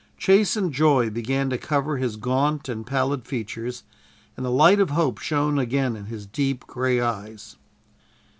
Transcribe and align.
Chastened 0.17 0.73
joy 0.73 1.11
began 1.11 1.51
to 1.51 1.59
cover 1.59 1.97
his 1.97 2.15
gaunt 2.15 2.67
and 2.67 2.87
pallid 2.87 3.23
features, 3.27 3.83
and 4.35 4.43
the 4.43 4.49
light 4.49 4.79
of 4.79 4.89
hope 4.89 5.19
shone 5.19 5.59
again 5.59 5.95
in 5.95 6.05
his 6.05 6.25
deep, 6.25 6.65
gray 6.65 6.99
eyes. 6.99 7.55